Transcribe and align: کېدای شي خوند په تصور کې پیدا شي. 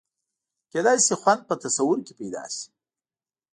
کېدای 0.71 0.97
شي 1.05 1.15
خوند 1.21 1.41
په 1.47 1.55
تصور 1.63 1.97
کې 2.05 2.13
پیدا 2.19 2.43
شي. 2.55 2.67